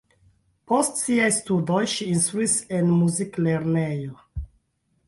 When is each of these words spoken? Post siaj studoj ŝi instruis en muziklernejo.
Post 0.71 0.97
siaj 1.01 1.27
studoj 1.35 1.83
ŝi 1.93 2.09
instruis 2.15 2.57
en 2.79 2.91
muziklernejo. 3.05 4.21